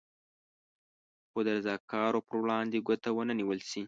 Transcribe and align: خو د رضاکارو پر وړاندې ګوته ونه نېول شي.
خو 1.29 1.39
د 1.45 1.47
رضاکارو 1.57 2.19
پر 2.27 2.35
وړاندې 2.43 2.83
ګوته 2.87 3.09
ونه 3.13 3.33
نېول 3.39 3.59
شي. 3.69 3.79